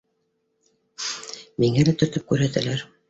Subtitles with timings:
[1.65, 2.87] Миңә лә төртөп күрһәтәләр